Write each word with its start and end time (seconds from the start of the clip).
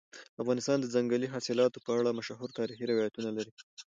افغانستان 0.41 0.77
د 0.79 0.85
ځنګلي 0.95 1.27
حاصلاتو 1.33 1.83
په 1.85 1.91
اړه 1.99 2.17
مشهور 2.19 2.49
تاریخي 2.59 2.85
روایتونه 2.91 3.29
لري. 3.37 3.51